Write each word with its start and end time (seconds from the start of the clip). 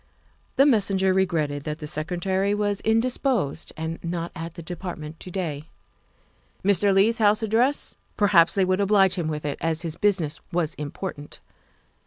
The 0.55 0.65
messenger 0.65 1.13
re 1.13 1.27
gretted 1.27 1.61
that 1.65 1.77
the 1.77 1.85
Secretary 1.85 2.55
was 2.55 2.81
indisposed 2.81 3.71
and 3.77 4.03
not 4.03 4.31
at 4.35 4.55
the 4.55 4.63
Department 4.63 5.19
to 5.19 5.29
day. 5.29 5.69
Mr. 6.65 6.91
Leigh's 6.91 7.19
house 7.19 7.43
address; 7.43 7.97
perhaps 8.17 8.55
they 8.55 8.65
would 8.65 8.81
oblige 8.81 9.13
him 9.13 9.27
with 9.27 9.45
it, 9.45 9.59
as 9.61 9.83
his 9.83 9.97
business 9.97 10.39
was 10.51 10.73
important. 10.73 11.39